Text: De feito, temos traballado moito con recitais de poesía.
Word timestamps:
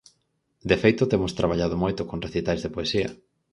De 0.69 0.77
feito, 0.83 1.09
temos 1.11 1.35
traballado 1.39 1.75
moito 1.83 2.01
con 2.09 2.21
recitais 2.25 2.61
de 2.63 2.73
poesía. 2.75 3.09